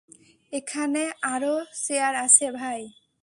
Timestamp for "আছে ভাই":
2.25-2.81